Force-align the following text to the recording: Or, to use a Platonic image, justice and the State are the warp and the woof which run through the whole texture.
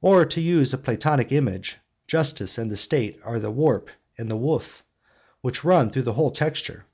Or, 0.00 0.24
to 0.24 0.40
use 0.40 0.72
a 0.72 0.78
Platonic 0.78 1.32
image, 1.32 1.78
justice 2.06 2.58
and 2.58 2.70
the 2.70 2.76
State 2.76 3.18
are 3.24 3.40
the 3.40 3.50
warp 3.50 3.90
and 4.16 4.30
the 4.30 4.36
woof 4.36 4.84
which 5.40 5.64
run 5.64 5.90
through 5.90 6.02
the 6.02 6.12
whole 6.12 6.30
texture. 6.30 6.86